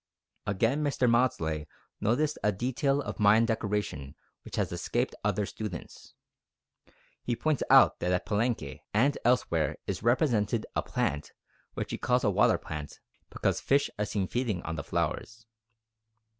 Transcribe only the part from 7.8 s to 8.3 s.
that at